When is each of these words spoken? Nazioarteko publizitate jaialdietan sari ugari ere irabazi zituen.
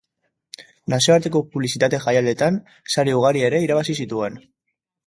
Nazioarteko 0.93 1.43
publizitate 1.51 2.01
jaialdietan 2.07 2.59
sari 2.95 3.17
ugari 3.21 3.47
ere 3.53 3.65
irabazi 3.69 4.01
zituen. 4.05 4.43